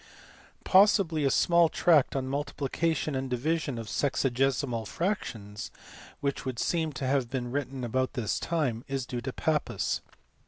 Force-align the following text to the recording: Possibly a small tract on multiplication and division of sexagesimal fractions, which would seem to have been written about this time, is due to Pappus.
Possibly 0.63 1.25
a 1.25 1.29
small 1.29 1.69
tract 1.69 2.15
on 2.15 2.25
multiplication 2.27 3.13
and 3.13 3.29
division 3.29 3.77
of 3.77 3.85
sexagesimal 3.85 4.87
fractions, 4.87 5.69
which 6.21 6.43
would 6.43 6.57
seem 6.57 6.91
to 6.93 7.05
have 7.05 7.29
been 7.29 7.51
written 7.51 7.83
about 7.83 8.13
this 8.13 8.39
time, 8.39 8.83
is 8.87 9.05
due 9.05 9.21
to 9.21 9.31
Pappus. 9.31 10.01